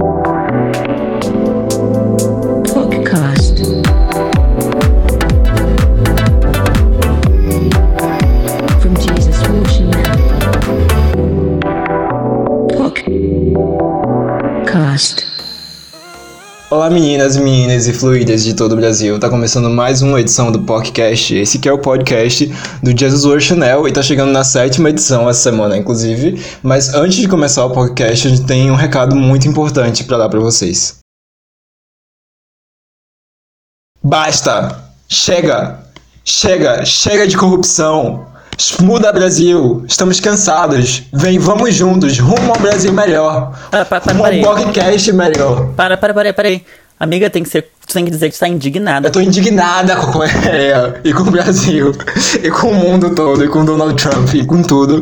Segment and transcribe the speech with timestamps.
[0.00, 0.49] Podcast.
[16.90, 19.16] Olá meninas, meninas e fluídas de todo o Brasil.
[19.20, 21.32] Tá começando mais uma edição do podcast.
[21.36, 22.46] Esse que é o podcast
[22.82, 26.44] do Jesus World Channel e tá chegando na sétima edição essa semana, inclusive.
[26.64, 30.28] Mas antes de começar o podcast, a gente tem um recado muito importante para dar
[30.28, 30.98] para vocês.
[34.02, 34.90] Basta!
[35.08, 35.86] Chega!
[36.24, 36.84] Chega!
[36.84, 38.29] Chega de corrupção!
[38.80, 39.84] Muda Brasil!
[39.88, 41.04] Estamos cansados!
[41.12, 43.52] Vem, vamos juntos, rumo ao Brasil melhor!
[43.70, 45.68] Para, para, para, Rumo para ao podcast melhor!
[45.74, 46.62] Para, para, para para aí.
[46.98, 47.62] Amiga, tem que ser.
[47.86, 49.08] Tu tem que dizer que tu tá indignada.
[49.08, 51.92] Eu tô indignada com a Coreia e com o Brasil
[52.42, 55.00] e com o mundo todo e com Donald Trump e com tudo.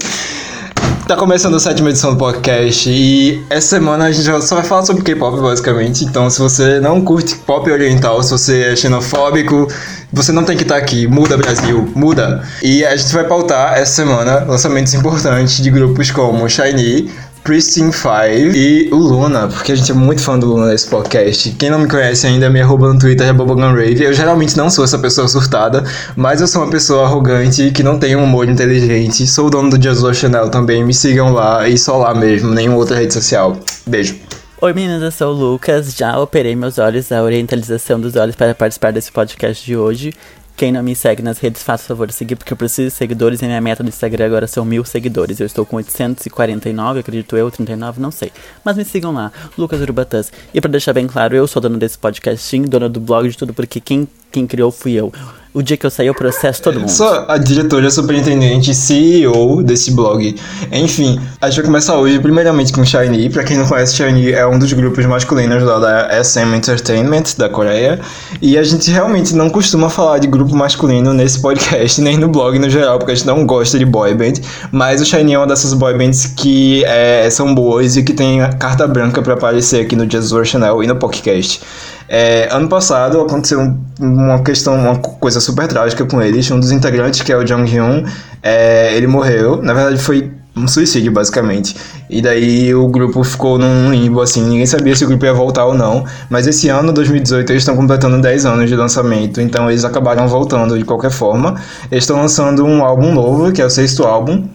[1.06, 4.84] Tá começando a sétima edição do podcast e essa semana a gente só vai falar
[4.84, 6.04] sobre K-pop basicamente.
[6.04, 9.68] Então, se você não curte pop oriental, se você é xenofóbico,
[10.12, 11.06] você não tem que estar aqui.
[11.06, 12.42] Muda Brasil, muda.
[12.62, 17.10] E a gente vai pautar essa semana lançamentos importantes de grupos como Shiny,
[17.48, 18.08] Pristine 5
[18.54, 21.50] e o Luna, porque a gente é muito fã do Luna nesse podcast.
[21.52, 24.06] Quem não me conhece ainda, me arroba no Twitter é.
[24.06, 25.82] Eu geralmente não sou essa pessoa surtada,
[26.14, 29.26] mas eu sou uma pessoa arrogante que não tem um humor inteligente.
[29.26, 32.76] Sou o dono do Jesus Chanel também, me sigam lá e só lá mesmo, nenhuma
[32.76, 33.56] outra rede social.
[33.86, 34.14] Beijo.
[34.60, 35.94] Oi meninas, eu sou o Lucas.
[35.96, 40.12] Já operei meus olhos, a orientalização dos olhos para participar desse podcast de hoje.
[40.58, 42.90] Quem não me segue nas redes, faça o favor de seguir, porque eu preciso de
[42.90, 45.38] seguidores e minha meta do Instagram agora são mil seguidores.
[45.38, 48.32] Eu estou com 849, acredito eu, 39, não sei.
[48.64, 50.32] Mas me sigam lá, Lucas Urbatãs.
[50.52, 53.54] E pra deixar bem claro, eu sou dona desse podcasting, dona do blog de tudo,
[53.54, 55.12] porque quem, quem criou fui eu.
[55.54, 56.90] O dia que eu sair, eu processo todo mundo.
[56.90, 60.36] Sou a diretora, superintendente, CEO desse blog.
[60.70, 63.30] Enfim, a gente vai começar hoje primeiramente com Shiny.
[63.30, 67.48] Pra quem não conhece, Shiny é um dos grupos masculinos lá da SM Entertainment da
[67.48, 67.98] Coreia.
[68.42, 72.58] E a gente realmente não costuma falar de grupo masculino nesse podcast, nem no blog
[72.58, 74.34] no geral, porque a gente não gosta de boy band.
[74.70, 78.40] Mas o Shiny é uma dessas boy bands que é, são boas e que tem
[78.58, 81.62] carta branca pra aparecer aqui no Jesus World Channel e no podcast.
[82.08, 86.50] É, ano passado aconteceu um- uma questão, uma coisa super trágica com eles.
[86.50, 88.04] Um dos integrantes, que é o Jong Hyun,
[88.42, 89.60] é, ele morreu.
[89.62, 91.76] Na verdade, foi um suicídio, basicamente.
[92.10, 95.64] E daí o grupo ficou num limbo, assim, ninguém sabia se o grupo ia voltar
[95.66, 96.04] ou não.
[96.28, 100.76] Mas esse ano, 2018, eles estão completando 10 anos de lançamento, então eles acabaram voltando
[100.76, 101.54] de qualquer forma.
[101.90, 104.48] Eles estão lançando um álbum novo, que é o sexto álbum,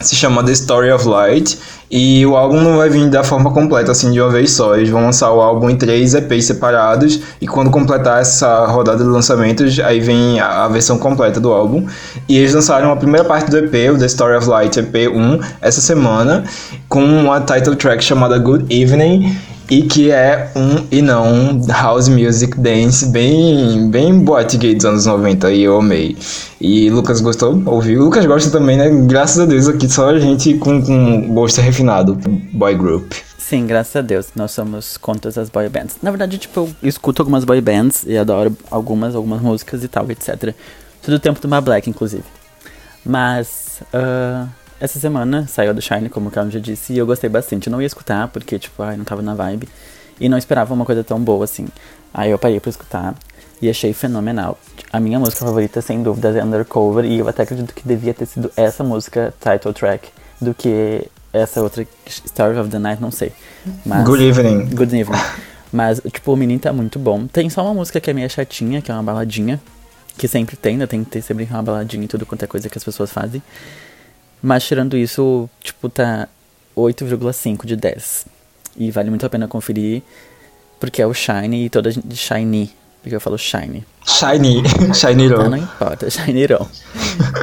[0.00, 1.58] se chama The Story of Light
[1.90, 4.76] e o álbum não vai vir da forma completa assim de uma vez só.
[4.76, 9.10] Eles vão lançar o álbum em três EPs separados e quando completar essa rodada de
[9.10, 11.86] lançamentos, aí vem a, versão completa do álbum.
[12.28, 15.40] E eles lançaram a primeira parte do EP, o The Story of Light EP 1,
[15.60, 16.44] essa semana,
[16.88, 19.36] com uma title track chamada Good Evening.
[19.70, 25.04] E que é um e não house music dance bem bem boate gay dos anos
[25.04, 26.16] 90 e eu amei.
[26.60, 27.62] E Lucas gostou?
[27.66, 28.02] Ouviu?
[28.04, 28.88] Lucas gosta também, né?
[29.06, 32.18] Graças a Deus aqui só a gente com, com gosto refinado.
[32.52, 33.12] Boy group.
[33.48, 35.96] Sim, graças a Deus, nós somos contra as boy bands.
[36.02, 40.10] Na verdade, tipo, eu escuto algumas boy bands e adoro algumas, algumas músicas e tal,
[40.10, 40.54] etc.
[41.02, 42.24] Tudo o tempo do My Black, inclusive.
[43.04, 44.46] Mas, ah,
[44.80, 47.66] essa semana saiu do Shine, como o Calvin já disse, e eu gostei bastante.
[47.66, 49.68] Eu não ia escutar, porque, tipo, ai, não tava na vibe.
[50.20, 51.66] E não esperava uma coisa tão boa assim.
[52.12, 53.14] Aí eu parei pra escutar
[53.60, 54.58] e achei fenomenal.
[54.92, 58.26] A minha música favorita, sem dúvidas, é Undercover, e eu até acredito que devia ter
[58.26, 60.08] sido essa música, title track,
[60.40, 63.32] do que essa outra, Story of the Night, não sei.
[63.84, 64.74] Mas, Good evening.
[64.74, 65.20] Good evening.
[65.72, 67.26] Mas, tipo, o menino tá muito bom.
[67.26, 69.60] Tem só uma música que é meio chatinha, que é uma baladinha.
[70.16, 70.86] Que sempre tem, né?
[70.86, 73.42] Tem que ter sempre uma baladinha e tudo quanto é coisa que as pessoas fazem.
[74.42, 76.28] Mas tirando isso, tipo, tá
[76.76, 78.26] 8,5 de 10.
[78.76, 80.02] E vale muito a pena conferir.
[80.78, 82.14] Porque é o Shiny e toda gente.
[82.14, 82.70] Shiny.
[83.02, 83.84] Porque eu falo Shiny.
[84.06, 84.62] Shiny.
[84.94, 85.50] Shiny Roll.
[85.50, 86.68] não importa, Shineirão.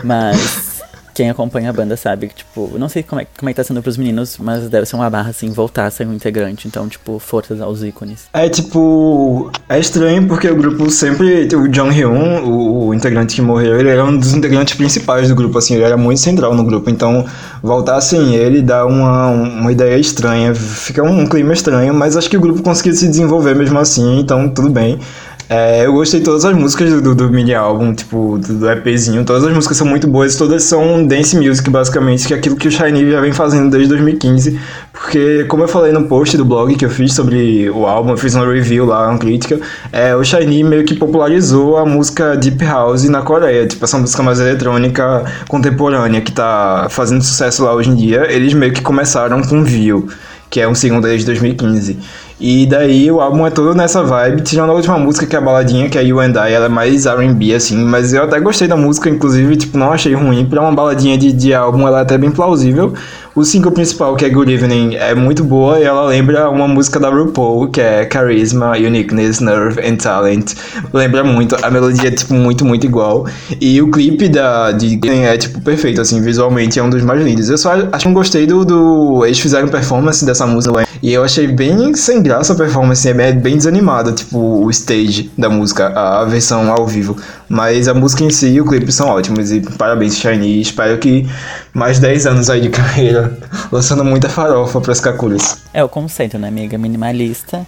[0.03, 0.74] Mas
[1.15, 3.63] quem acompanha a banda sabe que, tipo, não sei como é, como é que tá
[3.63, 6.67] sendo pros meninos, mas deve ser uma barra assim, voltar a ser um integrante.
[6.67, 8.25] Então, tipo, forças aos ícones.
[8.33, 9.49] É tipo.
[9.69, 11.47] É estranho porque o grupo sempre.
[11.55, 15.35] O Jong Hyun, o, o integrante que morreu, ele era um dos integrantes principais do
[15.35, 16.89] grupo, assim, ele era muito central no grupo.
[16.89, 17.25] Então,
[17.63, 22.35] voltar sem ele dá uma, uma ideia estranha, fica um clima estranho, mas acho que
[22.35, 24.99] o grupo conseguiu se desenvolver mesmo assim, então tudo bem.
[25.47, 28.71] É, eu gostei de todas as músicas do, do, do mini álbum, tipo, do, do
[28.71, 29.23] EPzinho.
[29.23, 32.67] Todas as músicas são muito boas, todas são dance music, basicamente, que é aquilo que
[32.67, 34.59] o Shiny já vem fazendo desde 2015.
[34.91, 38.17] Porque, como eu falei no post do blog que eu fiz sobre o álbum, eu
[38.17, 39.59] fiz uma review lá, uma crítica,
[39.91, 43.67] é, o Shiny meio que popularizou a música Deep House na Coreia.
[43.67, 48.25] Tipo, essa música mais eletrônica contemporânea que tá fazendo sucesso lá hoje em dia.
[48.31, 50.07] Eles meio que começaram com View
[50.49, 51.97] que é um single desde 2015.
[52.39, 55.41] E daí o álbum é todo nessa vibe, tirando a última música que é a
[55.41, 58.67] baladinha, que é You and I, ela é mais R&B, assim, mas eu até gostei
[58.67, 62.01] da música, inclusive, tipo, não achei ruim, pra uma baladinha de, de álbum ela é
[62.01, 62.93] até bem plausível.
[63.35, 67.01] O single principal, que é Good Evening, é muito boa e ela lembra uma música
[67.01, 70.53] da RuPaul, que é Charisma, Uniqueness, Nerve and Talent.
[70.93, 73.27] Lembra muito, a melodia é, tipo, muito, muito igual.
[73.59, 77.49] E o clipe da, de é, tipo, perfeito, assim, visualmente é um dos mais lindos.
[77.49, 79.25] Eu só acho que não gostei do, do...
[79.25, 83.57] Eles fizeram performance dessa música e eu achei bem sem graça a performance, é bem
[83.57, 87.17] desanimada, tipo, o stage da música, a versão ao vivo.
[87.47, 89.51] Mas a música em si e o clipe são ótimos.
[89.51, 90.61] E parabéns, Shiny.
[90.61, 91.27] Espero que
[91.73, 93.37] mais 10 anos aí de carreira,
[93.71, 95.57] lançando muita farofa pras Kakuras.
[95.73, 96.77] É o conceito, né, amiga?
[96.77, 97.65] Minimalista.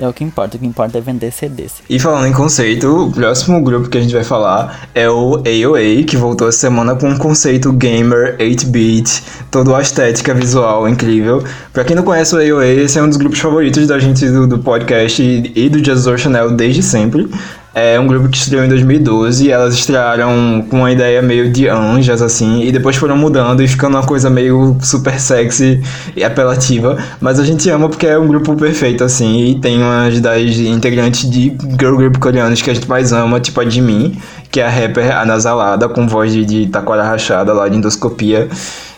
[0.00, 1.82] É o que importa, o que importa é vender CDs.
[1.88, 6.02] E falando em conceito, o próximo grupo que a gente vai falar é o AOA,
[6.06, 11.44] que voltou essa semana com um conceito gamer, 8-bit, toda a estética visual incrível.
[11.74, 14.46] Pra quem não conhece o AOA, esse é um dos grupos favoritos da gente do,
[14.46, 17.28] do podcast e, e do Jesus Chanel desde sempre.
[17.74, 21.68] É um grupo que estreou em 2012 e elas estrearam com uma ideia meio de
[21.68, 25.82] anjas, assim, e depois foram mudando e ficando uma coisa meio super sexy
[26.14, 26.98] e apelativa.
[27.18, 31.30] Mas a gente ama porque é um grupo perfeito, assim, e tem umas das integrantes
[31.30, 34.18] de girl group coreanos que a gente mais ama, tipo a Jimin,
[34.50, 38.50] que é a rapper anasalada, com voz de, de taquara rachada lá de endoscopia.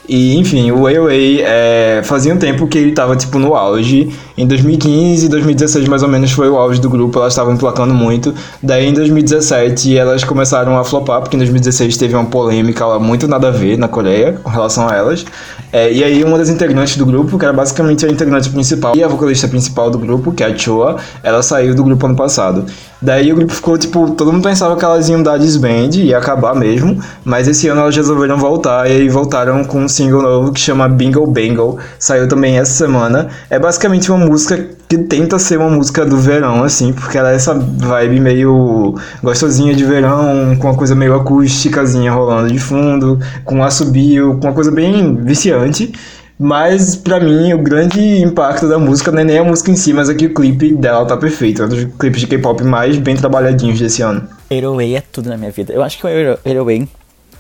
[0.09, 4.13] E, enfim, o Way é, fazia um tempo que ele tava, tipo, no auge.
[4.37, 7.19] Em 2015 e 2016, mais ou menos, foi o auge do grupo.
[7.19, 8.35] Elas estavam emplacando muito.
[8.63, 13.27] Daí, em 2017, elas começaram a flopar, porque em 2016 teve uma polêmica lá, muito
[13.27, 15.25] nada a ver na Coreia, com relação a elas.
[15.73, 19.03] É, e aí, uma das integrantes do grupo, que era basicamente a integrante principal e
[19.03, 22.67] a vocalista principal do grupo, que é a Choa, ela saiu do grupo ano passado.
[23.05, 26.55] Daí o grupo ficou, tipo, todo mundo pensava que elas iam dar desband, ia acabar
[26.55, 30.89] mesmo, mas esse ano elas resolveram voltar e aí voltaram com single novo que chama
[30.89, 33.29] Bingo Bangle, saiu também essa semana.
[33.49, 37.35] É basicamente uma música que tenta ser uma música do verão, assim, porque ela é
[37.35, 43.63] essa vibe meio gostosinha de verão, com uma coisa meio acústicazinha rolando de fundo, com
[43.63, 45.93] assobio, com uma coisa bem viciante.
[46.39, 49.93] Mas, pra mim, o grande impacto da música não é nem a música em si,
[49.93, 51.63] mas é que o clipe dela tá perfeito.
[51.63, 54.27] É um dos clipes de K-pop mais bem trabalhadinhos desse ano.
[54.51, 55.73] Airway é tudo na minha vida.
[55.73, 56.89] Eu acho que o Airway,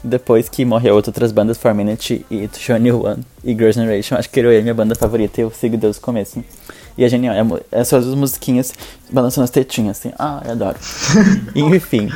[0.04, 4.38] depois que morreu outras bandas, 4 Minute e Shone One e Girls' Generation, acho que
[4.38, 6.44] Airway é minha banda favorita e eu sigo desde o começo.
[6.96, 7.34] E é genial.
[7.34, 8.72] É, é só as musiquinhas
[9.10, 10.12] balançando as tetinhas, assim.
[10.18, 10.78] Ah, eu adoro.
[11.56, 12.10] Enfim.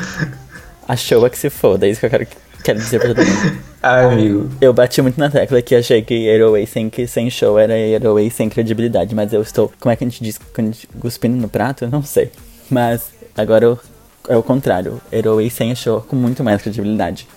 [0.87, 2.27] A show é que se foda, é isso que eu quero
[2.63, 3.59] quero dizer pra todo mundo.
[3.81, 4.49] Ai, amigo.
[4.61, 8.49] Eu bati muito na tecla que achei que Airway sem, sem show era Airway sem
[8.49, 9.71] credibilidade, mas eu estou.
[9.79, 10.39] Como é que a gente diz?
[10.53, 11.85] Quando cuspindo no prato?
[11.85, 12.31] Eu não sei.
[12.69, 13.79] Mas agora eu,
[14.27, 15.01] é o contrário.
[15.11, 17.27] Airway sem show com muito mais credibilidade.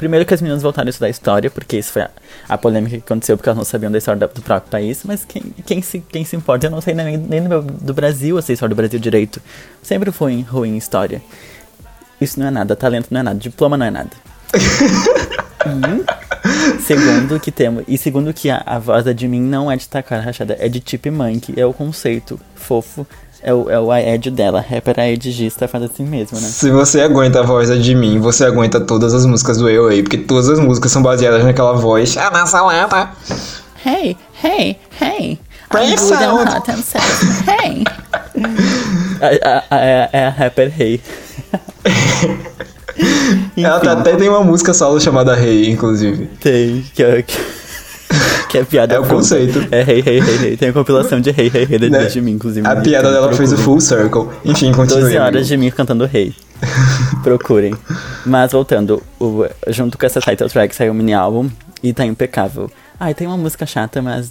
[0.00, 2.10] Primeiro que as meninas voltaram a estudar história, porque isso foi a,
[2.48, 5.42] a, polêmica que aconteceu, porque elas não sabiam da história do próprio país, mas quem,
[5.66, 6.66] quem, se, quem se importa?
[6.66, 9.42] Eu não sei nem, nem do, do Brasil, eu sei história do Brasil direito.
[9.82, 11.20] Sempre fui ruim em história.
[12.18, 14.10] Isso não é nada, talento não é nada, diploma não é nada
[16.78, 17.84] e segundo que temos.
[17.86, 20.82] E segundo que a, a voz da Jimin não é de tacar rachada, é de
[21.10, 21.54] Monkey.
[21.56, 23.06] É o conceito fofo.
[23.42, 26.46] É o, é o Aed dela, rapper Aedgista faz assim mesmo, né?
[26.46, 30.18] Se você aguenta a voz da Jimin, você aguenta todas as músicas do AOA, porque
[30.18, 32.18] todas as músicas são baseadas naquela voz.
[32.18, 33.08] Ah, nossa lata.
[33.84, 34.14] Hey,
[34.44, 35.38] hey, hey.
[35.72, 37.26] I'm good and hot and sexy.
[37.48, 37.84] Hey.
[39.22, 41.00] É a rapper Hey.
[43.56, 46.26] Ela tá, até tem uma música solo chamada Rei, hey, inclusive.
[46.40, 47.24] Tem, que é,
[48.50, 48.96] que é piada.
[48.96, 49.66] É o conceito.
[49.70, 50.56] É Rei, Rei, Rei, Rei.
[50.56, 52.06] Tem a compilação de Rei, Rei, Rei né?
[52.06, 52.66] de mim, inclusive.
[52.66, 54.28] A piada dela fez o full circle.
[54.44, 55.02] Enfim, continue.
[55.02, 56.34] 12 horas de mim cantando Rei.
[57.22, 57.74] Procurem.
[58.26, 61.48] Mas voltando, o, junto com essa title track saiu um mini álbum
[61.82, 62.68] e tá impecável.
[62.98, 64.30] Ai, tem uma música chata, mas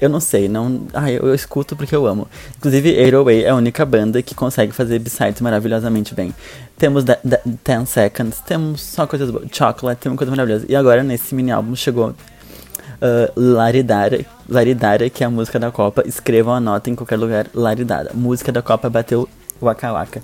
[0.00, 0.82] eu não sei, não.
[0.92, 2.28] Ai, eu, eu escuto porque eu amo.
[2.58, 6.34] Inclusive, 808 é a única banda que consegue fazer b-sides maravilhosamente bem.
[6.76, 7.18] Temos 10
[7.88, 9.48] Seconds, temos só coisas boas.
[9.50, 10.66] Chocolate, tem uma coisa maravilhosa.
[10.68, 12.14] E agora, nesse mini álbum, chegou
[13.02, 16.02] uh, Laridara, Laridara, que é a música da Copa.
[16.06, 18.10] Escrevam a nota em qualquer lugar, Laridara.
[18.14, 19.28] Música da Copa bateu
[19.60, 20.22] Waka Waka.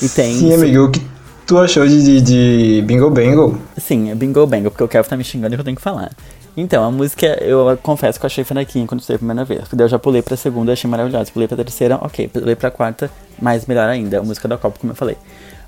[0.00, 0.34] E tem.
[0.34, 1.00] Sim, amigo, o que
[1.46, 3.58] tu achou de, de, Bingo Bango?
[3.76, 6.10] Sim, é Bingo Bango, porque o Kev tá me xingando e eu tenho que falar.
[6.54, 9.62] Então, a música, eu confesso que eu achei fraquinha quando estudei a primeira vez.
[9.72, 11.30] Daí eu já pulei pra segunda, achei maravilhosa.
[11.32, 12.28] Pulei pra terceira, ok.
[12.28, 13.10] Pulei pra quarta,
[13.40, 14.18] mais melhor ainda.
[14.18, 15.16] A música da Copa, como eu falei.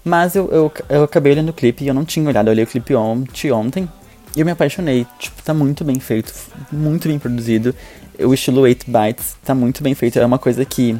[0.04, 2.48] Mas eu, eu, eu acabei olhando o clipe e eu não tinha olhado.
[2.48, 3.88] Eu olhei o clipe ontem, ontem
[4.36, 5.06] e eu me apaixonei.
[5.18, 6.32] Tipo, tá muito bem feito,
[6.72, 7.74] muito bem produzido.
[8.18, 10.18] O estilo 8 bytes tá muito bem feito.
[10.18, 10.98] É uma coisa que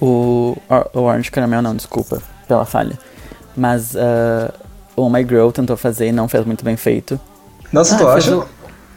[0.00, 0.56] o,
[0.92, 2.98] o Orange Caramel, não, desculpa pela falha.
[3.56, 4.52] Mas uh,
[4.96, 7.20] o My Girl tentou fazer e não fez muito bem feito.
[7.72, 8.36] Nossa, ah, tu acha?
[8.36, 8.48] O,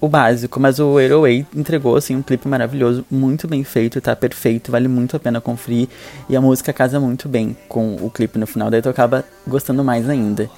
[0.02, 4.72] o básico, mas o Airway entregou assim um clipe maravilhoso, muito bem feito, tá perfeito,
[4.72, 5.88] vale muito a pena conferir
[6.30, 9.84] e a música casa muito bem com o clipe no final, daí tu acaba gostando
[9.84, 10.50] mais ainda.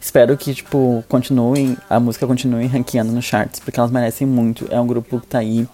[0.00, 4.66] Espero que, tipo, continuem, a música continue ranqueando nos charts, porque elas merecem muito.
[4.70, 5.68] É um grupo que tá aí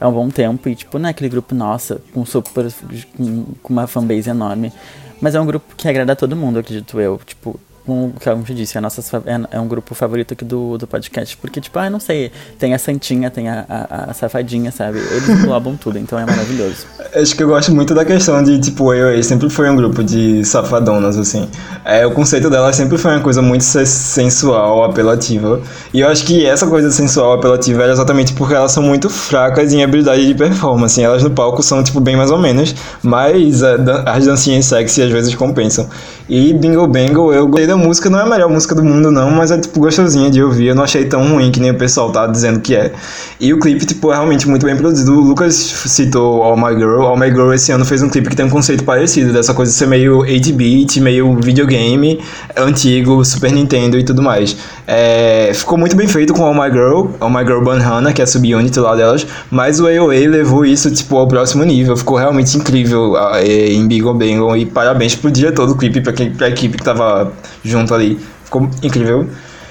[0.00, 2.72] há um bom tempo e, tipo, não é aquele grupo, nossa, com super,
[3.16, 4.72] com, com uma fanbase enorme.
[5.20, 7.20] Mas é um grupo que agrada a todo mundo, acredito eu.
[7.24, 10.86] Tipo, como o Calvin disse, é, nossa, é, é, um grupo favorito aqui do, do
[10.86, 11.36] podcast.
[11.36, 14.98] Porque, tipo, ah, não sei, tem a Santinha, tem a, a, a Safadinha, sabe?
[14.98, 16.86] Eles englobam tudo, então é maravilhoso.
[17.14, 20.02] Acho que eu gosto muito da questão de, tipo, eu, eu sempre foi um grupo
[20.02, 21.48] de safadonas, assim.
[21.84, 25.60] É, o conceito dela sempre foi uma coisa muito sensual, apelativa.
[25.94, 29.72] E eu acho que essa coisa sensual, apelativa, é exatamente porque elas são muito fracas
[29.72, 31.00] em habilidade de performance.
[31.00, 33.76] Elas no palco são, tipo, bem mais ou menos, mas é,
[34.06, 35.88] as dancinhas sexy às vezes compensam.
[36.28, 39.30] E Bingo Bangle, eu gostei da música, não é a melhor música do mundo, não,
[39.30, 40.68] mas é, tipo, gostosinha de ouvir.
[40.68, 42.92] Eu não achei tão ruim que nem o pessoal tá dizendo que é.
[43.38, 45.12] E o clipe, tipo, é realmente muito bem produzido.
[45.12, 47.02] O Lucas citou All My Girl.
[47.02, 49.70] All My Girl esse ano fez um clipe que tem um conceito parecido, dessa coisa
[49.70, 52.20] de ser meio 8-bit, meio videogame,
[52.56, 54.56] antigo, Super Nintendo e tudo mais.
[54.86, 58.24] É, ficou muito bem feito com All My Girl, All My Girl Banhana, que é
[58.24, 61.96] a subunit lá delas, mas o AOA levou isso, tipo, ao próximo nível.
[61.96, 63.14] Ficou realmente incrível
[63.44, 64.56] em Bingo Bangle.
[64.56, 67.32] E parabéns pro diretor do clipe, pra quem, pra equipe que tava
[67.66, 68.18] junto ali.
[68.44, 69.28] Ficou incrível.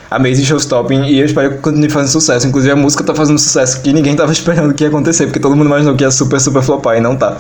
[0.10, 2.48] Amazing Showstopping e eu espero que continue fazendo sucesso.
[2.48, 5.56] Inclusive a música tá fazendo sucesso que ninguém tava esperando que ia acontecer, porque todo
[5.56, 7.38] mundo imaginou que ia super, super flopar e não tá.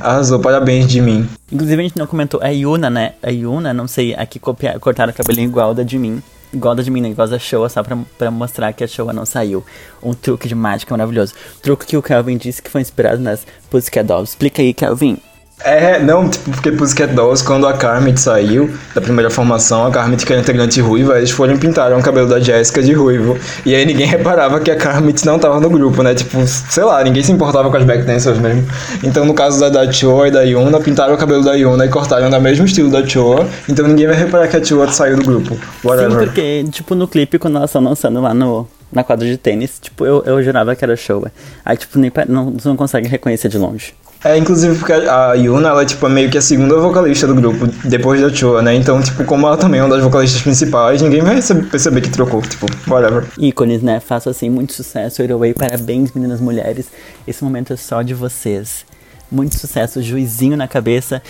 [0.00, 1.28] Arrasou, parabéns de mim.
[1.50, 3.12] Inclusive a gente não comentou a Yuna, né?
[3.22, 6.22] A Yuna, não sei, aqui copiar, cortaram o cabelinho igual da de mim.
[6.52, 7.08] Igual da de mim, né?
[7.08, 9.64] Igual da Showa, só pra, pra mostrar que a Showa não saiu.
[10.02, 11.32] Um truque de mágica maravilhoso.
[11.62, 14.32] Truque que o Calvin disse que foi inspirado nas Pussycat Dolls.
[14.32, 15.16] Explica aí, Calvin.
[15.64, 20.24] É, não, tipo, porque Pussycat Dolls, quando a Carmit saiu da primeira formação, a Carmit
[20.24, 23.38] que era integrante ruiva, eles foram pintar o cabelo da Jéssica de ruivo.
[23.64, 26.14] E aí ninguém reparava que a Carmit não tava no grupo, né?
[26.14, 28.66] Tipo, sei lá, ninguém se importava com as backdancers mesmo.
[29.02, 31.88] Então, no caso da, da Choa e da Yuna, pintaram o cabelo da Yuna e
[31.88, 33.46] cortaram no mesmo estilo da Choa.
[33.68, 35.56] Então ninguém vai reparar que a Choa saiu do grupo.
[35.84, 36.10] Whatever.
[36.10, 39.78] Sim, porque, tipo, no clipe, quando elas estão dançando lá no, na quadra de tênis,
[39.80, 41.32] tipo, eu, eu jurava que era Showa.
[41.64, 43.94] Aí, tipo, nem, não, não consegue reconhecer de longe.
[44.24, 47.66] É, inclusive porque a Yuna, ela é tipo meio que a segunda vocalista do grupo,
[47.84, 48.74] depois da Chua, né?
[48.74, 52.40] Então, tipo, como ela também é uma das vocalistas principais, ninguém vai perceber que trocou,
[52.40, 53.24] tipo, whatever.
[53.36, 53.98] Ícones, né?
[53.98, 56.86] Faço assim, muito sucesso, Away, parabéns, meninas mulheres.
[57.26, 58.84] Esse momento é só de vocês.
[59.30, 61.20] Muito sucesso, juizinho na cabeça.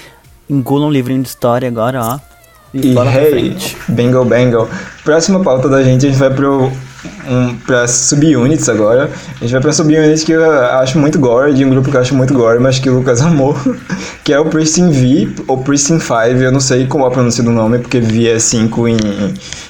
[0.51, 2.19] Engula um livrinho de história agora, ó.
[2.75, 3.57] E, e hey,
[3.89, 4.69] Bengal Bengal.
[5.05, 6.71] Próxima pauta da gente, a gente vai pro
[7.29, 9.11] um, pra subunits agora.
[9.37, 12.01] A gente vai pra subunits que eu acho muito gore, de um grupo que eu
[12.01, 13.57] acho muito gore, mas que o Lucas amou,
[14.25, 17.51] que é o Pristine V, ou Pristine 5, eu não sei qual a pronúncia do
[17.51, 18.97] nome, porque V é 5 em,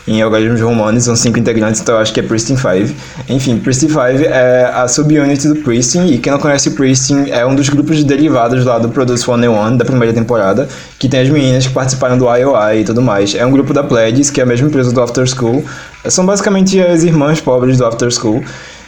[0.07, 2.95] em algoritmos romanos, são 5 integrantes, então eu acho que é Pristine 5.
[3.29, 7.45] Enfim, Pristine 5 é a subunit do Pristine, e quem não conhece o Pristine é
[7.47, 11.67] um dos grupos derivados lá do Produce 101, da primeira temporada, que tem as meninas
[11.67, 13.35] que participaram do IOI e tudo mais.
[13.35, 15.65] É um grupo da Pledges, que é a mesma empresa do After School,
[16.09, 18.43] são basicamente as irmãs pobres do After School.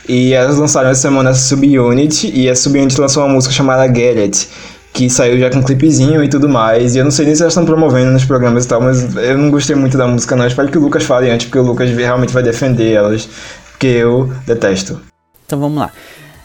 [0.08, 4.18] E elas lançaram essa semana essa subunit, e a subunit lançou uma música chamada Get
[4.18, 4.48] It,
[4.92, 6.94] que saiu já com um clipezinho e tudo mais.
[6.94, 9.38] E eu não sei nem se elas estão promovendo nos programas e tal, mas eu
[9.38, 10.44] não gostei muito da música, não.
[10.44, 13.28] Eu espero que o Lucas fale antes, porque o Lucas realmente vai defender elas,
[13.70, 15.00] porque eu detesto.
[15.46, 15.90] Então vamos lá.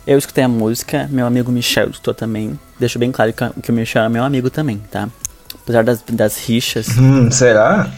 [0.08, 2.58] Eu escutei a música, meu amigo Michel escutou também.
[2.80, 5.10] Deixo bem claro que o Michel é meu amigo também, tá?
[5.54, 6.98] Apesar das, das rixas.
[6.98, 7.92] Hum, será?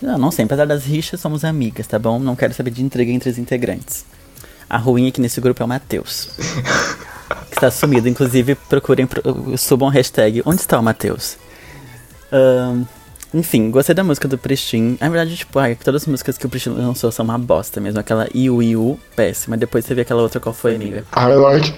[0.00, 2.18] Não, não sei, apesar das rixas, somos amigas, tá bom?
[2.18, 4.04] Não quero saber de intriga entre os integrantes.
[4.68, 6.30] A ruim aqui nesse grupo é o Matheus.
[7.50, 8.08] que está sumido.
[8.08, 9.08] Inclusive, procurem,
[9.58, 11.36] subam hashtag Onde está o Matheus?
[12.32, 12.86] Um,
[13.32, 14.96] enfim, gostei da música do Pristin.
[15.00, 18.00] Na verdade, tipo, ai, todas as músicas que o Pristin lançou são uma bosta mesmo.
[18.00, 19.56] Aquela Iu Iu, péssima.
[19.56, 21.04] Depois você vê aquela outra, qual foi, amiga?
[21.16, 21.74] I like.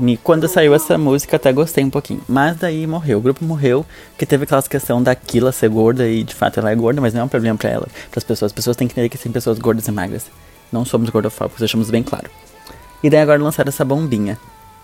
[0.00, 2.20] Ai, quando saiu essa música, até gostei um pouquinho.
[2.28, 3.18] Mas daí morreu.
[3.18, 6.70] O grupo morreu, porque teve aquela questão da Killa ser gorda, e de fato ela
[6.70, 8.50] é gorda, mas não é um problema pra ela, pras pessoas.
[8.50, 10.26] As pessoas têm que entender que tem pessoas gordas e magras.
[10.70, 12.30] Não somos gordofóbicos, deixamos bem claro.
[13.02, 14.38] E daí agora lançaram essa bombinha.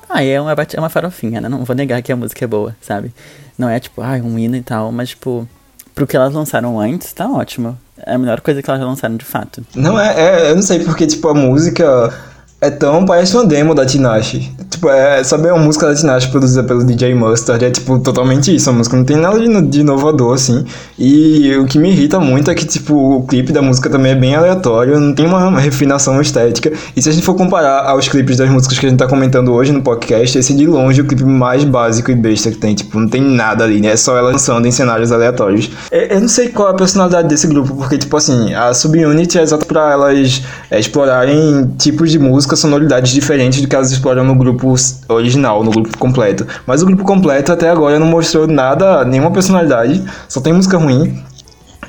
[0.09, 1.49] Ah, é uma, é uma farofinha, né?
[1.49, 3.13] Não vou negar que a música é boa, sabe?
[3.59, 5.47] Não é tipo, ah, um hino e tal, mas tipo,
[5.95, 7.79] pro que elas lançaram antes, tá ótimo.
[8.07, 9.65] É a melhor coisa que elas lançaram de fato.
[9.75, 12.13] Não, é, é eu não sei, porque, tipo, a música
[12.61, 13.05] é tão.
[13.05, 14.51] Parece uma demo da Tinashe.
[14.69, 15.23] Tipo, é.
[15.23, 17.65] Sabe, é uma música da Tinashe produzida pelo DJ Mustard.
[17.65, 18.69] É, tipo, totalmente isso.
[18.69, 20.65] A música não tem nada de, de inovador, assim.
[20.99, 24.15] E o que me irrita muito é que, tipo, o clipe da música também é
[24.15, 24.99] bem aleatório.
[24.99, 26.73] Não tem uma refinação estética.
[26.97, 29.53] E se a gente for comparar aos clipes das músicas que a gente tá comentando
[29.53, 32.75] hoje no podcast, esse é de longe o clipe mais básico e besta que tem.
[32.75, 33.89] Tipo, não tem nada ali, né?
[33.89, 35.71] É só ela dançando em cenários aleatórios.
[35.91, 39.39] Eu, eu não sei qual é a personalidade desse grupo, porque, tipo assim, a Subunit
[39.39, 44.25] é exata pra elas é, explorarem tipos de música, sonoridades diferentes do que elas exploram
[44.25, 44.75] no grupo
[45.09, 46.47] original, no grupo completo.
[46.67, 51.23] Mas o grupo completo até agora não mostrou nada, nenhuma personalidade, só tem música ruim.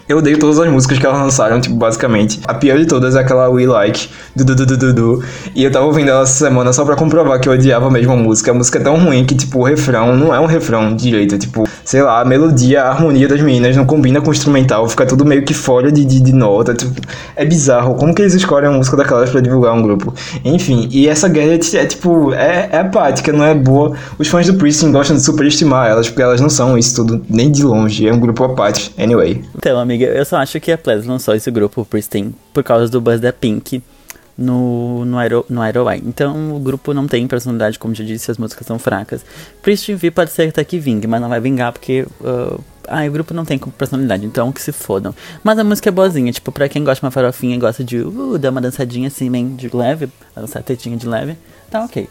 [0.10, 2.40] Eu odeio todas as músicas que elas lançaram, tipo, basicamente.
[2.48, 5.24] A pior de todas é aquela We Like, du du du du du.
[5.54, 8.16] E eu tava ouvindo ela essa semana só pra comprovar que eu odiava mesmo a
[8.16, 8.50] música.
[8.50, 11.38] A música é tão ruim que, tipo, o refrão não é um refrão direito.
[11.38, 15.08] Tipo, sei lá, a melodia, a harmonia das meninas não combina com o instrumental, fica
[15.08, 16.76] tudo meio que fora de, de, de nota.
[16.76, 17.02] Tipo,
[17.36, 17.96] é bizarro.
[17.96, 20.14] Como que eles escolhem a música daquelas pra divulgar um grupo?
[20.46, 23.98] Enfim, e essa Garrett é, tipo, é, é apática, não é boa.
[24.20, 27.52] Os fãs do Pristin gostam de superestimar elas, porque elas não são isso tudo, nem
[27.52, 28.08] de longe.
[28.08, 28.94] É um grupo apático.
[29.02, 29.44] Anyway.
[29.58, 32.88] Então, amiga, eu só acho que a Ples lançou esse grupo, o Pristine, por causa
[32.88, 33.82] do buzz da Pink
[34.40, 36.02] no, no, Aero, no Aeroway.
[36.06, 39.24] Então o grupo não tem personalidade, como já disse, as músicas são fracas.
[39.62, 42.08] Pristine V pode ser até que vingue, mas não vai vingar porque.
[42.22, 45.14] Uh, ah, o grupo não tem personalidade, então que se fodam.
[45.44, 48.00] Mas a música é boazinha, tipo, pra quem gosta de uma farofinha e gosta de
[48.00, 51.38] uh, dar uma dançadinha assim, bem de leve, dançar tetinha de leve,
[51.70, 52.10] tá ok.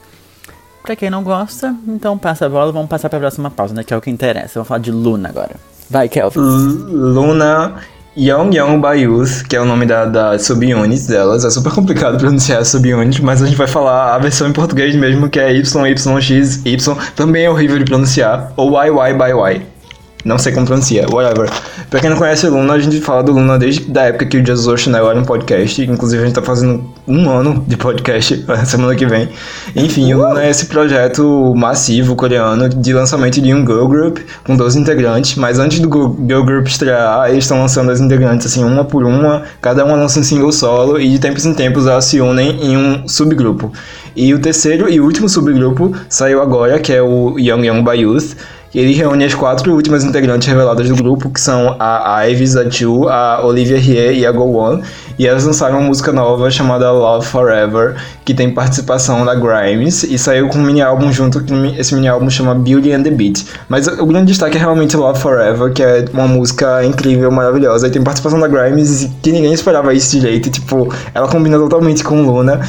[0.82, 3.82] Pra quem não gosta, então passa a bola, vamos passar pra próxima pausa, né?
[3.82, 4.54] Que é o que interessa.
[4.54, 5.56] Vamos falar de Luna agora.
[5.90, 6.38] Vai, Kelvin.
[6.38, 7.74] Luna
[8.16, 11.44] Young Young Bayous, que é o nome da, da subunit delas.
[11.44, 15.28] É super complicado pronunciar subunit, mas a gente vai falar a versão em português mesmo,
[15.28, 16.96] que é YYXY.
[17.14, 18.52] Também é horrível de pronunciar.
[18.56, 19.77] Ou YY by Y.
[20.24, 21.48] Não sei como pronuncia, whatever.
[21.88, 24.36] Pra quem não conhece o Luna, a gente fala do Luna desde a época que
[24.36, 25.80] o Jesus Chanel era um podcast.
[25.80, 29.28] Inclusive, a gente tá fazendo um ano de podcast semana que vem.
[29.76, 34.56] Enfim, o Luna é esse projeto massivo coreano de lançamento de um girl group com
[34.56, 35.36] 12 integrantes.
[35.36, 35.88] Mas antes do
[36.26, 39.44] girl group estrear, eles estão lançando as integrantes assim, uma por uma.
[39.62, 42.76] Cada uma lança um single solo e de tempos em tempos elas se unem em
[42.76, 43.72] um subgrupo.
[44.16, 48.34] E o terceiro e último subgrupo saiu agora, que é o Young Young by Youth
[48.74, 53.08] ele reúne as quatro últimas integrantes reveladas do grupo, que são a Ives, a Ju,
[53.08, 54.82] a Olivia Rie e a Go One.
[55.18, 60.16] E elas lançaram uma música nova chamada Love Forever, que tem participação da Grimes, e
[60.16, 63.44] saiu com um mini álbum junto, que esse mini álbum chama Beauty and the Beat.
[63.68, 67.90] Mas o grande destaque é realmente Love Forever, que é uma música incrível, maravilhosa, e
[67.90, 72.60] tem participação da Grimes, que ninguém esperava isso direito, tipo, ela combina totalmente com Luna.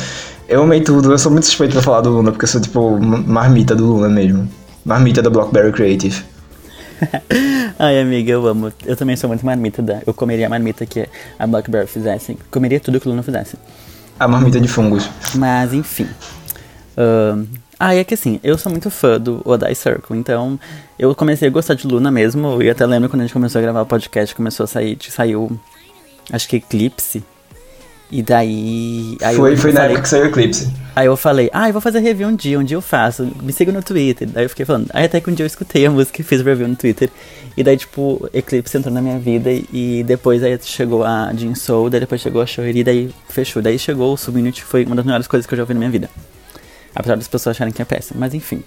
[0.48, 3.00] Eu amei tudo, eu sou muito suspeito pra falar do Luna, porque eu sou, tipo,
[3.00, 4.50] marmita do Luna mesmo.
[4.90, 6.26] Marmita da Blockberry Creative.
[7.78, 8.74] Ai, amiga, eu amo.
[8.84, 10.02] Eu também sou muito marmita da.
[10.06, 12.36] Eu comeria a marmita que a Blackberry fizesse.
[12.50, 13.56] Comeria tudo que o Luna fizesse.
[14.20, 15.08] A marmita de fungos.
[15.36, 16.08] Mas, enfim.
[16.98, 17.48] Uh...
[17.80, 20.60] Ah, é que assim, eu sou muito fã do Odai Circle, então
[20.98, 23.62] eu comecei a gostar de Luna mesmo, e até lembro quando a gente começou a
[23.62, 25.58] gravar o podcast, começou a sair, saiu,
[26.30, 27.24] acho que Eclipse,
[28.12, 29.18] e daí.
[29.22, 30.68] Aí foi foi na época que saiu o Eclipse.
[30.96, 33.30] Aí eu falei, ah, eu vou fazer review um dia, um dia eu faço.
[33.42, 34.28] Me siga no Twitter.
[34.28, 34.90] Daí eu fiquei falando.
[34.94, 37.10] Aí até que um dia eu escutei a música e fiz review no Twitter.
[37.56, 39.50] E daí, tipo, Eclipse entrou na minha vida.
[39.72, 43.62] E depois aí chegou a Jin Soul, daí depois chegou a Shoiri, daí fechou.
[43.62, 45.92] Daí chegou o Subunit, foi uma das melhores coisas que eu já ouvi na minha
[45.92, 46.10] vida.
[46.96, 48.20] Apesar das pessoas acharem que é péssimo.
[48.20, 48.64] Mas enfim.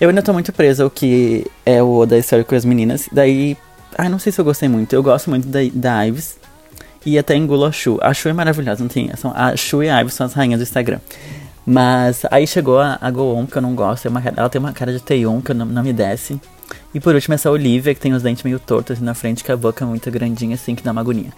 [0.00, 3.08] Eu ainda tô muito presa ao que é o da história com as meninas.
[3.12, 3.56] Daí.
[3.96, 4.92] Ai, não sei se eu gostei muito.
[4.92, 6.36] Eu gosto muito da, da Ives
[7.04, 7.98] e até engula a Shu.
[8.00, 9.10] A Shu é maravilhosa, não tem?
[9.16, 11.00] São, a Shu e a Ivy são as rainhas do Instagram.
[11.64, 14.06] Mas aí chegou a, a Go-On, que eu não gosto.
[14.06, 16.40] É uma, ela tem uma cara de Taeyong, que não, não me desce.
[16.94, 19.52] E por último, essa Olivia, que tem os dentes meio tortos assim na frente, que
[19.52, 21.30] a boca é muito grandinha, assim, que dá uma agonia.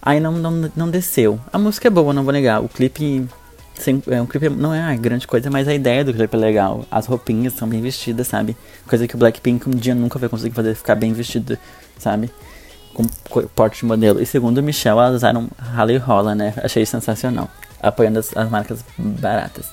[0.00, 1.40] Aí não, não, não desceu.
[1.52, 2.62] A música é boa, não vou negar.
[2.62, 3.26] O clipe.
[3.74, 6.84] Sim, é, um clipe não é grande coisa, mas a ideia do clipe é legal.
[6.90, 8.54] As roupinhas são bem vestidas, sabe?
[8.86, 11.56] Coisa que o Blackpink um dia nunca vai conseguir fazer ficar bem vestido,
[11.98, 12.30] sabe?
[12.94, 13.04] Com
[13.54, 14.20] porte de modelo.
[14.20, 16.54] E segundo o Michel, elas usaram rala e rola, né?
[16.62, 17.48] Achei sensacional.
[17.82, 19.66] Apoiando as, as marcas baratas.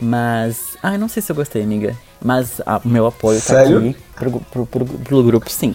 [0.00, 0.76] Mas.
[0.82, 1.96] Ai, não sei se eu gostei, amiga.
[2.22, 3.78] Mas o meu apoio tá Sério?
[3.78, 5.74] aqui pro, pro, pro, pro, grupo, sim.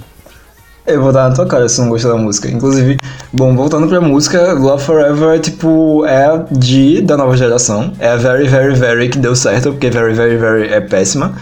[0.88, 2.49] Eu vou dar na tua cara se não gostou da música.
[2.49, 2.97] Inclusive,
[3.32, 7.93] bom, voltando pra música, Love Forever é tipo, é a G da nova geração.
[7.99, 11.36] É a Very, Very, Very que deu certo, porque Very, Very, Very é péssima.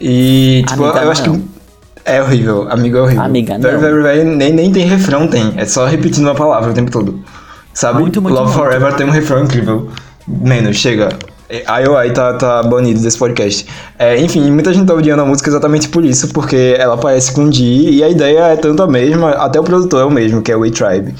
[0.00, 1.38] E, tipo, Amiga, eu acho não.
[1.38, 1.53] que.
[2.04, 3.22] É horrível, amigo é horrível.
[3.22, 3.80] Amiga, não.
[3.80, 5.54] Very, Very nem, nem tem refrão, tem.
[5.56, 7.20] É só repetindo uma palavra o tempo todo.
[7.72, 8.00] Sabe?
[8.00, 8.58] Muito, muito, Love muito.
[8.58, 9.88] Forever tem um refrão incrível.
[10.28, 11.08] Menos, chega.
[11.50, 13.66] IOI tá, tá banido desse podcast.
[13.98, 17.50] É, enfim, muita gente tá odiando a música exatamente por isso, porque ela parece com
[17.50, 20.50] G e a ideia é tanto a mesma, até o produtor é o mesmo, que
[20.50, 21.14] é o A-Tribe.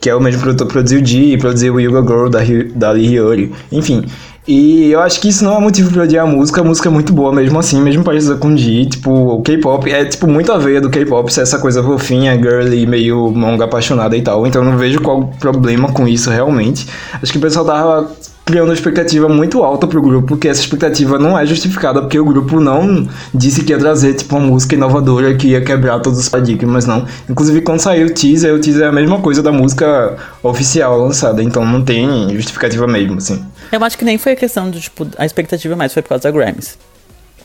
[0.00, 2.40] que é o mesmo produtor que produziu G, produziu o Yuga Girl da,
[2.74, 4.06] da Lee Hyori, enfim.
[4.52, 6.90] E eu acho que isso não é motivo pra odiar a música, a música é
[6.90, 9.88] muito boa mesmo assim, mesmo parecida com G, tipo, o K-pop.
[9.88, 14.16] É tipo muito a veia do K-pop, ser essa coisa fofinha, girly, meio manga apaixonada
[14.16, 16.88] e tal, então não vejo qual o problema com isso realmente.
[17.22, 18.10] Acho que o pessoal tava
[18.50, 22.24] criando uma expectativa muito alta pro grupo, porque essa expectativa não é justificada, porque o
[22.24, 26.28] grupo não disse que ia trazer, tipo, uma música inovadora que ia quebrar todos os
[26.28, 27.06] paradigmas, não.
[27.28, 31.42] Inclusive, quando saiu o teaser, o teaser é a mesma coisa da música oficial lançada,
[31.42, 33.44] então não tem justificativa mesmo, assim.
[33.70, 36.24] Eu acho que nem foi a questão do, tipo, a expectativa mais foi por causa
[36.24, 36.76] da Grammys.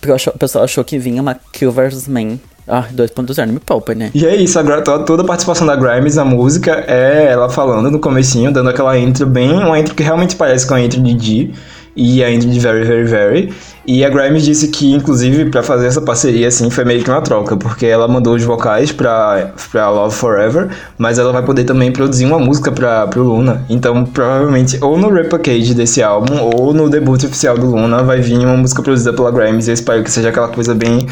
[0.01, 2.07] Porque o pessoal achou que vinha uma Kill vs.
[2.07, 2.37] Man.
[2.67, 4.09] Ah, 2.0, não me poupa, né?
[4.13, 7.47] E é isso, a, Gra- toda, toda a participação da Grimes na música é ela
[7.49, 10.99] falando no comecinho, dando aquela intro bem, uma intro que realmente parece com a intro
[11.01, 11.51] de G
[11.95, 13.53] e a intro de Very Very Very.
[13.87, 17.21] E a Grimes disse que, inclusive, pra fazer essa parceria, assim, foi meio que uma
[17.21, 21.91] troca, porque ela mandou os vocais pra, pra Love Forever, mas ela vai poder também
[21.91, 23.63] produzir uma música pra, pro Luna.
[23.69, 28.39] Então, provavelmente, ou no repackage desse álbum, ou no debut oficial do Luna, vai vir
[28.39, 31.07] uma música produzida pela Grimes, e eu espero que seja aquela coisa bem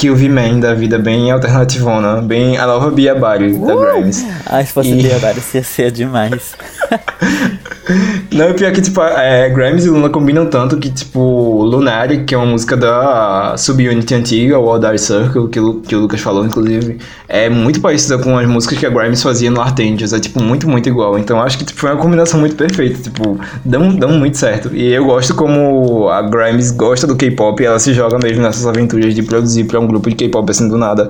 [0.00, 4.24] Kill V Man da vida, bem alternativona, bem a nova Bia Bari da Grimes.
[4.46, 6.54] Ai, se fosse E- agora, isso ia ser demais.
[8.32, 12.38] Não, pior que, tipo, é, Grimes e Luna combinam tanto que, tipo, Lunatic, que é
[12.38, 16.44] uma música da subunit antiga, o All Dark Circle, que, o- que o Lucas falou,
[16.44, 16.98] inclusive,
[17.28, 20.68] é muito parecida com as músicas que a Grimes fazia no Artangels, é, tipo, muito,
[20.68, 21.18] muito igual.
[21.18, 24.70] Então, acho que, tipo, foi uma combinação muito perfeita, tipo, dão, dão muito certo.
[24.74, 28.66] E eu gosto como a Grimes gosta do K-pop e ela se joga mesmo nessas
[28.66, 31.08] aventuras de produzir pra um grupo de K-pop, assim, do nada.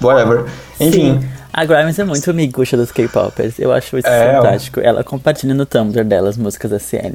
[0.00, 0.44] Whatever.
[0.78, 1.18] Enfim...
[1.20, 1.35] Sim.
[1.56, 3.58] A Grimes é muito miguxa dos K-popers.
[3.58, 4.78] Eu acho isso É, fantástico.
[4.78, 7.14] Ela compartilha no Tumblr dela as músicas da CL.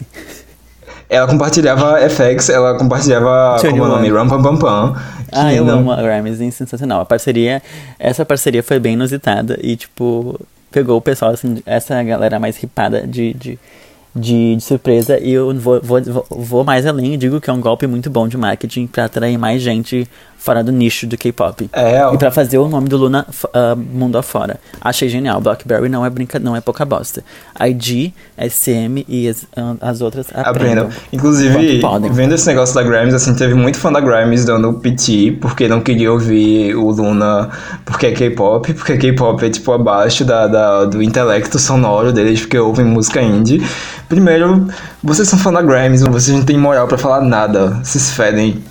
[1.07, 3.87] Ela compartilhava FX, ela compartilhava, como é o 21.
[3.87, 4.09] nome?
[4.09, 4.95] Ram Pam Pam Pam.
[5.31, 7.01] Ah, eu não- amo a Grimes, é sensacional.
[7.01, 7.61] A parceria,
[7.99, 10.39] essa parceria foi bem inusitada e, tipo,
[10.71, 13.59] pegou o pessoal, assim, essa galera mais ripada de, de,
[14.15, 15.19] de, de surpresa.
[15.19, 18.09] E eu vou, vou, vou, vou mais além e digo que é um golpe muito
[18.09, 20.07] bom de marketing pra atrair mais gente
[20.41, 21.69] fora do nicho do K-pop.
[21.71, 22.01] É.
[22.11, 24.59] E pra fazer o nome do Luna ah, mundo afora.
[24.81, 25.39] Achei genial.
[25.39, 27.23] Blackberry não é brinca, não é pouca bosta.
[27.59, 30.85] ID, SM e as, ah, as outras aprendam.
[30.85, 30.89] Aprendam.
[31.13, 32.11] Inclusive, podem.
[32.11, 35.79] vendo esse negócio da Grimes, assim, teve muito fã da Grimes dando PT, porque não
[35.79, 37.49] queria ouvir o Luna
[37.85, 42.57] porque é K-pop, porque K-pop é, tipo, abaixo da, da- do intelecto sonoro deles, porque
[42.57, 43.61] ouvem música indie.
[44.09, 44.67] Primeiro,
[45.03, 48.63] vocês são fã da Grimes, vocês não têm moral pra falar nada, vocês fedem.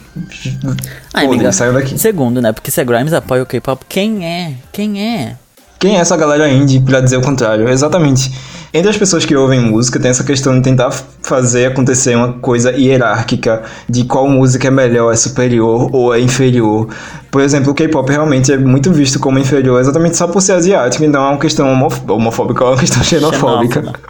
[1.15, 1.99] Ai, Podem, amiga, saiam daqui.
[1.99, 2.53] Segundo, né?
[2.53, 4.55] Porque se a Grimes apoia o K-pop, quem é?
[4.73, 5.37] Quem é?
[5.79, 7.69] Quem é essa galera indie pra dizer o contrário?
[7.69, 8.31] Exatamente.
[8.73, 12.71] Entre as pessoas que ouvem música, tem essa questão de tentar fazer acontecer uma coisa
[12.71, 16.89] hierárquica de qual música é melhor, é superior ou é inferior.
[17.31, 21.05] Por exemplo, o K-pop realmente é muito visto como inferior exatamente só por ser asiático,
[21.05, 23.93] então é uma questão homof- homofóbica, é uma questão xenofóbica.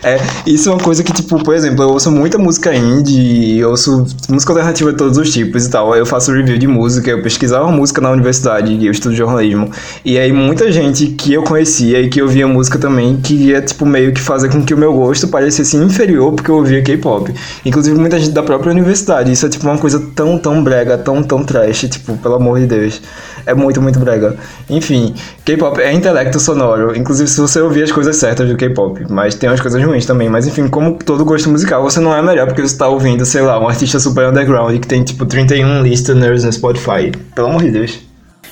[0.00, 3.70] É, isso é uma coisa que, tipo, por exemplo, eu ouço muita música indie, eu
[3.70, 5.94] ouço música alternativa de todos os tipos e tal.
[5.96, 9.70] Eu faço review de música, eu pesquisava música na universidade eu estudo jornalismo.
[10.04, 14.12] E aí muita gente que eu conhecia e que ouvia música também queria, tipo, meio
[14.12, 17.32] que fazer com que o meu gosto parecesse inferior porque eu ouvia K-pop.
[17.64, 19.32] Inclusive muita gente da própria universidade.
[19.32, 22.66] Isso é, tipo, uma coisa tão, tão brega, tão, tão trash, tipo, pelo amor de
[22.66, 23.00] Deus.
[23.46, 24.36] É muito, muito brega.
[24.68, 26.94] Enfim, K-pop é intelecto sonoro.
[26.96, 29.06] Inclusive, se você ouvir as coisas certas do K-pop.
[29.08, 30.28] Mas tem umas coisas ruins também.
[30.28, 33.40] Mas enfim, como todo gosto musical, você não é melhor porque você tá ouvindo, sei
[33.40, 37.10] lá, um artista super underground que tem tipo 31 listeners no Spotify.
[37.34, 37.98] Pelo amor de Deus.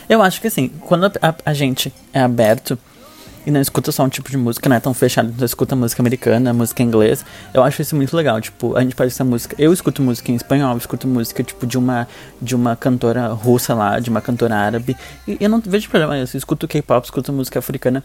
[0.08, 2.78] Eu acho que assim, quando a, a- a gente é aberto
[3.46, 6.02] e não escuta só um tipo de música, não é tão fechado, não escuta música
[6.02, 8.40] americana, música inglesa, eu acho isso muito legal.
[8.40, 9.54] Tipo, a gente pode escutar música.
[9.56, 12.08] Eu escuto música em espanhol, eu escuto música, tipo, de uma,
[12.42, 14.96] de uma cantora russa lá, de uma cantora árabe.
[15.28, 16.36] E eu não vejo problema nisso.
[16.36, 18.02] Escuto K-pop, escuto música africana.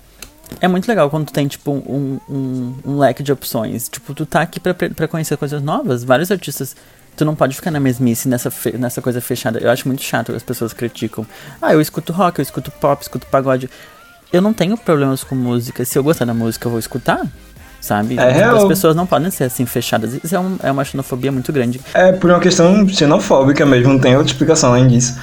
[0.60, 3.90] É muito legal quando tu tem, tipo, um, um, um leque de opções.
[3.90, 6.04] Tipo, tu tá aqui pra, pra conhecer coisas novas.
[6.04, 6.76] Vários artistas.
[7.18, 9.60] Tu não pode ficar na mesmice, nessa, nessa coisa fechada.
[9.60, 11.26] Eu acho muito chato as pessoas criticam.
[11.60, 13.70] Ah, eu escuto rock, eu escuto pop, escuto pagode.
[14.32, 15.84] Eu não tenho problemas com música.
[15.84, 17.28] Se eu gostar da música, eu vou escutar.
[17.82, 18.18] Sabe?
[18.18, 18.58] É real.
[18.58, 20.14] As pessoas não podem ser assim fechadas.
[20.24, 21.82] Isso é, um- é uma xenofobia muito grande.
[21.96, 25.16] É por uma questão xenofóbica mesmo, não tem outra explicação além disso.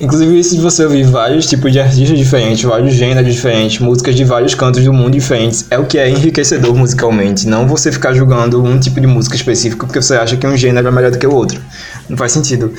[0.00, 4.24] Inclusive isso de você ouvir vários tipos de artistas diferentes, vários gêneros diferentes, músicas de
[4.24, 7.46] vários cantos do mundo diferentes, é o que é enriquecedor musicalmente.
[7.46, 10.88] Não você ficar julgando um tipo de música específico porque você acha que um gênero
[10.88, 11.60] é melhor do que o outro.
[12.08, 12.72] Não faz sentido.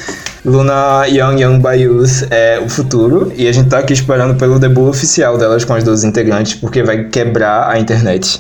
[0.44, 4.60] Luna Young Young by Youth é o futuro e a gente tá aqui esperando pelo
[4.60, 8.40] debut oficial delas com as duas integrantes porque vai quebrar a internet.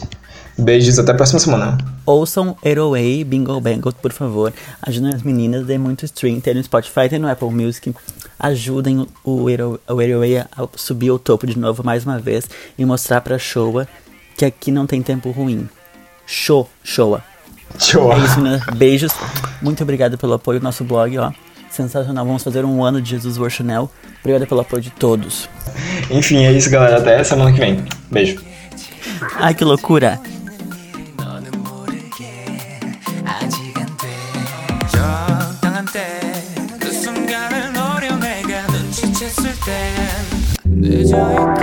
[0.58, 1.78] Beijos, até a próxima semana.
[2.06, 4.54] Ouçam Airway Bingo Bangle, por favor.
[4.82, 6.40] Ajudem as meninas, dê muito stream.
[6.40, 7.94] Tem no Spotify, tem no Apple Music.
[8.40, 9.48] Ajudem o
[10.00, 13.88] Airway a subir ao topo de novo mais uma vez e mostrar pra Showa
[14.38, 15.68] que aqui não tem tempo ruim.
[16.26, 17.24] Show, showa.
[17.80, 18.12] Show.
[18.14, 18.62] É isso, né?
[18.76, 19.12] Beijos.
[19.62, 21.32] Muito obrigado pelo apoio do nosso blog, ó.
[21.70, 22.26] Sensacional.
[22.26, 23.92] Vamos fazer um ano de Jesus War Chanel.
[24.22, 25.50] Obrigado pelo apoio de todos.
[26.10, 26.98] Enfim, é isso, galera.
[26.98, 27.84] Até semana que vem.
[28.10, 28.42] Beijo.
[29.36, 30.20] Ai, que loucura.
[41.16, 41.55] night